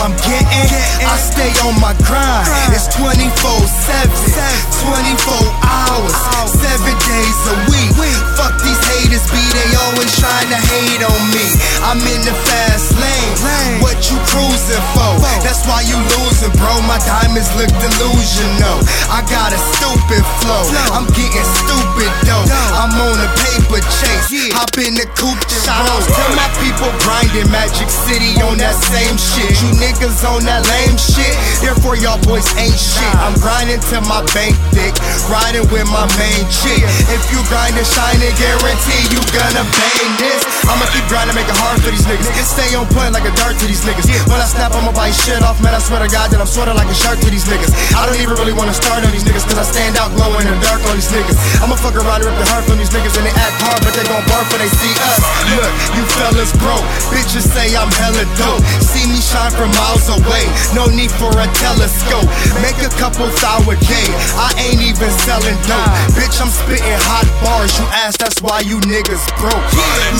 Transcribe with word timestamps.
I 0.00 1.16
stay 1.20 1.52
on 1.60 1.76
my 1.76 1.92
grind. 2.08 2.48
It's 2.72 2.88
24 2.96 3.20
7, 3.20 4.08
24 4.80 5.36
hours, 5.60 6.16
7 6.56 6.88
days 7.04 7.40
a 7.52 7.56
week. 7.68 7.92
Fuck 8.32 8.56
these 8.64 8.80
haters, 8.96 9.28
be 9.28 9.44
they 9.52 9.76
always 9.76 10.08
trying 10.16 10.48
to 10.48 10.56
hate 10.56 11.04
on 11.04 11.20
me. 11.36 11.44
I'm 11.86 12.00
in 12.02 12.20
the 12.26 12.34
fast 12.46 12.92
lane. 12.98 13.80
What 13.80 13.96
you 14.10 14.16
cruising 14.28 14.84
for? 14.92 15.16
That's 15.40 15.64
why 15.64 15.82
you 15.86 15.96
losing, 16.18 16.52
bro. 16.58 16.80
My 16.84 17.00
diamonds 17.06 17.48
look 17.56 17.70
delusional. 17.80 18.78
I 19.08 19.24
got 19.30 19.54
a 19.54 19.60
stupid 19.76 20.24
flow. 20.42 20.64
I'm 20.92 21.08
getting 21.16 21.48
stupid 21.64 22.10
though. 22.26 22.44
I'm 22.76 22.92
on 22.96 23.16
a 23.16 23.30
paper 23.48 23.80
chase. 24.02 24.52
Hop 24.56 24.76
in 24.76 24.98
the 24.98 25.06
coupe 25.16 25.40
to 25.40 25.56
Shout 25.60 25.86
outs 25.94 26.10
to 26.10 26.24
my 26.36 26.48
people 26.60 26.90
grinding 27.04 27.48
Majik 27.48 27.88
City 27.88 28.36
on 28.44 28.58
that 28.60 28.76
same 28.76 29.16
shit. 29.16 29.54
You 29.62 29.70
niggas 29.80 30.20
on 30.28 30.44
that 30.44 30.66
lame 30.66 30.98
shit. 30.98 31.32
Therefore 31.62 31.96
y'all 31.96 32.20
boys 32.26 32.46
ain't 32.60 32.76
shit. 32.76 33.14
I'm 33.22 33.34
grinding 33.40 33.80
till 33.88 34.04
my 34.04 34.20
bank 34.36 34.56
thick. 34.74 34.92
Riding 35.30 35.64
with 35.72 35.88
my 35.88 36.04
main 36.20 36.44
chick. 36.50 36.82
If 37.08 37.22
you 37.32 37.40
grind 37.48 37.78
and 37.78 37.86
shine 37.86 38.20
guarantee 38.36 39.02
you 39.14 39.20
gonna 39.32 39.64
bang 39.64 40.12
this. 40.18 40.42
I'ma 40.66 40.84
keep 40.86 40.89
for 41.78 41.90
these 41.94 42.06
niggas. 42.08 42.26
Stay 42.42 42.74
on 42.74 42.86
point 42.90 43.14
like 43.14 43.22
a 43.22 43.32
dart 43.38 43.54
to 43.62 43.66
these 43.70 43.86
niggas. 43.86 44.10
When 44.26 44.40
I 44.42 44.48
snap, 44.48 44.74
I'ma 44.74 44.90
bite 44.90 45.14
shit 45.14 45.38
off, 45.46 45.62
man. 45.62 45.76
I 45.76 45.80
swear 45.82 46.02
to 46.02 46.10
God 46.10 46.34
that 46.34 46.40
I'm 46.42 46.50
sorta 46.50 46.74
like 46.74 46.90
a 46.90 46.96
shark 46.96 47.22
to 47.22 47.30
these 47.30 47.46
niggas. 47.46 47.70
I 47.94 48.06
don't 48.06 48.18
even 48.18 48.34
really 48.40 48.56
wanna 48.56 48.74
start 48.74 49.04
on 49.06 49.12
these 49.14 49.22
niggas, 49.22 49.46
cause 49.46 49.58
I 49.60 49.66
stand 49.66 49.94
out 50.00 50.10
glowing 50.18 50.42
in 50.42 50.52
the 50.56 50.62
dark 50.64 50.82
on 50.90 50.98
these 50.98 51.10
niggas. 51.12 51.38
I'ma 51.62 51.76
fuck 51.78 51.94
around 51.94 52.26
and 52.26 52.32
rip 52.32 52.38
the 52.40 52.48
heart 52.50 52.64
from 52.66 52.80
these 52.80 52.90
niggas, 52.90 53.14
and 53.14 53.24
they 53.28 53.34
act 53.36 53.56
hard, 53.62 53.80
but 53.84 53.92
they 53.94 54.04
gon' 54.10 54.24
barf 54.26 54.46
when 54.50 54.64
they 54.64 54.72
see 54.72 54.94
us. 55.06 55.20
Look, 55.54 55.72
you 55.94 56.02
fellas 56.18 56.52
broke. 56.58 56.86
Bitches 57.14 57.46
say 57.46 57.76
I'm 57.76 57.92
hella 57.94 58.24
dope. 58.40 58.64
See 58.80 59.06
me 59.06 59.20
shine 59.20 59.52
from 59.54 59.70
miles 59.76 60.08
away. 60.10 60.48
No 60.74 60.88
need 60.88 61.12
for 61.12 61.30
a 61.30 61.46
telescope. 61.60 62.26
Make 62.64 62.78
a 62.80 62.90
couple 62.96 63.28
a 63.28 63.76
day. 63.86 64.08
I 64.34 64.50
ain't 64.66 64.82
even 64.82 65.10
selling 65.26 65.58
dope. 65.68 65.92
Bitch, 66.30 66.46
I'm 66.46 66.50
spitting 66.54 67.02
hot 67.10 67.26
bars. 67.42 67.74
You 67.74 67.86
ask, 67.90 68.22
that's 68.22 68.38
why 68.38 68.62
you 68.62 68.78
niggas 68.86 69.26
broke. 69.42 69.66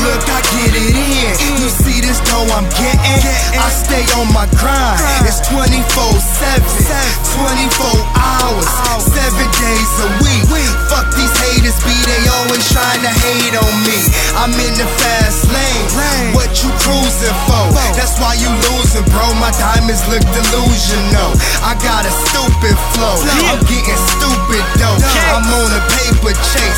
Look, 0.03 0.22
I 0.27 0.42
get 0.58 0.75
it 0.75 0.91
in. 0.91 1.30
You 1.62 1.70
see 1.70 2.02
this 2.02 2.19
dough 2.27 2.50
I'm 2.50 2.67
getting? 2.75 3.22
I 3.55 3.70
stay 3.70 4.02
on 4.19 4.27
my 4.34 4.50
grind. 4.58 4.98
It's 5.22 5.39
24 5.47 5.70
7, 5.70 6.67
24 6.67 7.94
hours, 8.19 8.67
7 9.06 9.39
days 9.62 9.92
a 10.02 10.08
week. 10.27 10.42
Fuck 10.91 11.06
these 11.14 11.30
haters, 11.47 11.78
be 11.86 11.94
they 11.94 12.27
always 12.42 12.67
trying 12.74 13.06
to 13.06 13.12
hate 13.30 13.55
on 13.55 13.74
me. 13.86 13.98
I'm 14.34 14.50
in 14.58 14.74
the 14.74 14.91
fast 14.98 15.47
lane. 15.55 16.34
What 16.34 16.50
you 16.58 16.74
cruising 16.83 17.39
for? 17.47 17.70
That's 17.95 18.19
why 18.19 18.34
you 18.34 18.50
losing, 18.74 19.06
bro. 19.14 19.30
My 19.39 19.55
diamonds 19.62 20.02
look 20.11 20.27
delusional. 20.34 21.39
I 21.62 21.78
got 21.78 22.02
a 22.02 22.12
stupid 22.27 22.74
flow. 22.98 23.14
I'm 23.47 23.62
getting 23.70 24.00
stupid 24.19 24.64
though. 24.74 24.98
I'm 25.39 25.47
on 25.47 25.70
a 25.70 25.83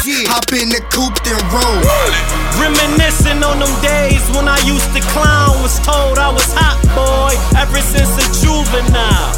paper 0.03 0.19
chase. 0.19 0.29
Hop 0.29 0.51
in 0.53 0.69
the 0.69 0.83
coupe 0.91 1.17
then 1.23 1.39
roll. 1.51 1.81
Reminiscing 2.59 3.43
on 3.43 3.59
them 3.59 3.75
days 3.83 4.23
when 4.35 4.49
I 4.49 4.59
used 4.67 4.91
to 4.95 5.03
clown. 5.15 5.63
Was 5.63 5.79
told 5.87 6.19
I 6.19 6.31
was 6.31 6.47
hot, 6.55 6.79
boy, 6.95 7.35
ever 7.59 7.81
since 7.81 8.11
a 8.19 8.27
juvenile. 8.43 9.31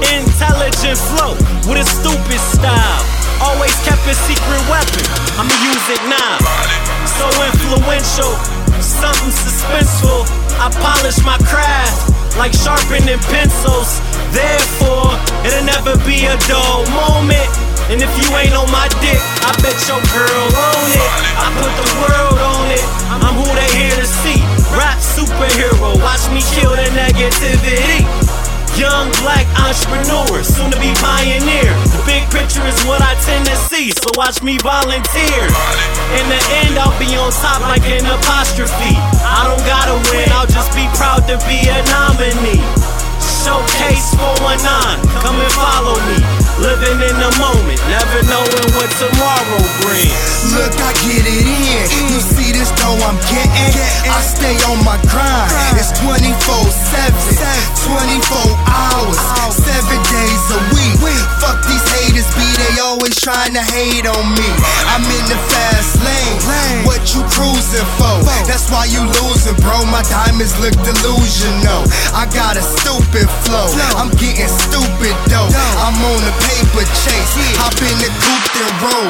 Intelligent 0.00 0.98
flow 1.12 1.36
with 1.68 1.80
a 1.80 1.86
stupid 1.86 2.40
style. 2.52 3.02
Always 3.42 3.74
kept 3.84 4.04
a 4.08 4.14
secret 4.14 4.62
weapon. 4.70 5.04
I'ma 5.36 5.56
use 5.64 5.86
it 5.90 6.02
now. 6.08 6.38
So 7.18 7.26
influential, 7.44 8.32
something 8.80 9.32
suspenseful. 9.32 10.24
I 10.60 10.70
polish 10.80 11.18
my 11.24 11.36
craft 11.44 12.12
like 12.38 12.52
sharpening 12.52 13.20
pencils. 13.30 14.00
Therefore, 14.32 15.14
it'll 15.46 15.66
never 15.66 15.94
be 16.06 16.26
a 16.26 16.36
dull 16.48 16.86
moment. 16.90 17.73
And 17.92 18.00
if 18.00 18.08
you 18.16 18.26
ain't 18.36 18.56
on 18.56 18.70
my 18.72 18.88
dick, 19.04 19.20
I 19.44 19.52
bet 19.60 19.76
your 19.84 20.00
girl 20.16 20.46
on 20.48 20.86
it. 20.88 21.10
I 21.36 21.46
put 21.52 21.72
the 21.76 21.88
world 22.00 22.40
on 22.40 22.66
it. 22.72 22.84
I'm 23.12 23.36
who 23.36 23.44
they 23.52 23.70
here 23.76 23.96
to 24.00 24.08
see. 24.08 24.40
Rap 24.72 24.96
superhero, 24.98 25.92
watch 26.00 26.24
me 26.32 26.40
kill 26.56 26.72
the 26.72 26.88
negativity. 26.96 28.02
Young 28.74 29.06
black 29.22 29.46
entrepreneur, 29.54 30.42
soon 30.42 30.72
to 30.72 30.78
be 30.82 30.90
pioneer. 30.98 31.70
The 31.94 32.02
big 32.08 32.26
picture 32.34 32.64
is 32.66 32.74
what 32.82 32.98
I 32.98 33.14
tend 33.22 33.46
to 33.46 33.54
see, 33.70 33.94
so 33.94 34.10
watch 34.18 34.42
me 34.42 34.58
volunteer. 34.58 35.44
In 36.18 36.26
the 36.26 36.42
end, 36.64 36.74
I'll 36.74 36.98
be 36.98 37.14
on 37.14 37.30
top 37.30 37.62
like 37.70 37.86
an 37.86 38.02
apostrophe. 38.02 38.98
I 39.22 39.46
don't 39.46 39.62
gotta 39.62 39.94
win, 40.10 40.26
I'll 40.34 40.50
just 40.50 40.74
be 40.74 40.90
proud 40.98 41.22
to 41.30 41.38
be 41.46 41.62
a 41.70 41.78
nominee. 41.86 42.64
Showcase 43.44 44.10
419, 44.18 44.53
tomorrow 48.98 49.62
brings. 49.82 50.14
Look, 50.54 50.74
I 50.78 50.94
get 51.02 51.26
it 51.26 51.46
in. 51.46 51.82
You 52.14 52.20
see 52.22 52.54
this 52.54 52.70
dough 52.78 52.98
I'm 53.02 53.18
getting? 53.26 53.74
I 54.06 54.20
stay 54.22 54.54
on 54.70 54.78
my 54.86 55.00
grind. 55.10 55.50
It's 55.74 55.90
24 55.98 56.30
7, 56.30 57.10
24 57.90 58.54
hours, 58.70 59.18
7 59.50 59.98
days 60.14 60.44
a 60.54 60.60
week. 60.70 60.94
Fuck 61.42 61.58
these 61.66 61.84
haters, 61.98 62.28
be 62.38 62.46
they 62.56 62.80
always 62.80 63.18
trying 63.18 63.52
to 63.52 63.64
hate 63.74 64.06
on 64.06 64.24
me. 64.38 64.48
I'm 64.88 65.02
in 65.02 65.24
the 65.26 65.38
fast 65.50 65.98
lane. 66.00 66.86
What 66.86 67.02
you 67.12 67.20
cruising 67.34 67.88
for? 67.98 68.22
That's 68.46 68.70
why 68.70 68.86
you 68.86 69.02
losing, 69.20 69.58
bro. 69.60 69.84
My 69.90 70.06
diamonds 70.06 70.54
look 70.62 70.76
delusional. 70.86 71.82
I 72.14 72.30
got 72.30 72.56
a 72.56 72.62
stupid 72.62 73.26
flow. 73.42 73.68
I'm 73.98 74.12
getting 74.16 74.48
stupid 74.48 75.16
though. 75.28 75.50
I'm 75.82 75.98
on 75.98 76.22
a 76.22 76.34
paper 76.74 76.86
chase. 77.06 77.34
Hop 77.62 77.74
in 77.78 77.96
the 78.02 78.10
coupe 78.18 78.48
then 78.54 78.74
roll. 78.82 79.06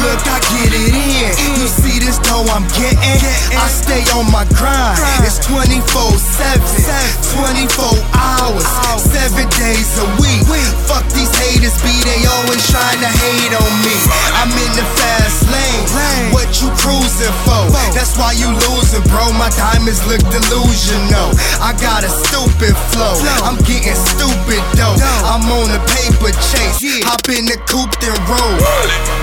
Look, 0.00 0.20
I 0.24 0.40
get 0.48 0.72
it 0.72 0.94
in. 0.96 1.60
You 1.60 1.68
see 1.68 2.00
this 2.00 2.18
dough 2.24 2.48
I'm 2.48 2.64
getting? 2.72 3.20
I 3.52 3.68
stay 3.68 4.02
on 4.16 4.30
my 4.32 4.48
grind. 4.56 4.96
It's 5.24 5.38
24 5.44 6.16
7, 6.16 6.64
24 7.36 8.00
hours, 8.16 8.64
7 8.96 9.48
days 9.60 9.92
a 10.00 10.06
week. 10.20 10.42
Fuck 10.88 11.04
these 11.12 11.32
haters, 11.36 11.76
be 11.84 11.92
they 12.04 12.24
always 12.24 12.64
trying 12.72 13.00
to 13.00 13.10
hate 13.10 13.52
on 13.52 13.72
me. 13.84 13.96
I'm 14.40 14.50
in 14.50 14.72
the 14.76 14.86
fast 14.96 15.36
lane. 15.36 15.41
What 16.52 16.60
you 16.60 16.68
cruising 16.76 17.32
for? 17.48 17.64
That's 17.96 18.12
why 18.18 18.36
you 18.36 18.44
losing, 18.68 19.00
bro. 19.08 19.32
My 19.32 19.48
diamonds 19.56 20.04
look 20.04 20.20
delusional. 20.28 21.32
I 21.64 21.72
got 21.80 22.04
a 22.04 22.12
stupid 22.12 22.76
flow. 22.92 23.16
I'm 23.40 23.56
getting 23.64 23.96
stupid 23.96 24.60
though. 24.76 24.92
I'm 25.32 25.48
on 25.48 25.72
a 25.72 25.80
paper 25.96 26.28
chase. 26.52 27.00
Hop 27.08 27.24
in 27.32 27.48
the 27.48 27.56
coupe 27.64 27.96
then 28.04 28.12
roll. 28.28 29.21